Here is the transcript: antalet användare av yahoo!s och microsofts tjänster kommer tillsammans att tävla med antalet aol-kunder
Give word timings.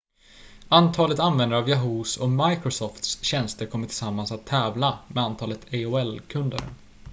antalet 0.69 1.19
användare 1.19 1.59
av 1.61 1.69
yahoo!s 1.69 2.17
och 2.17 2.29
microsofts 2.29 3.19
tjänster 3.23 3.65
kommer 3.65 3.87
tillsammans 3.87 4.31
att 4.31 4.45
tävla 4.45 4.99
med 5.07 5.23
antalet 5.23 5.73
aol-kunder 5.73 6.61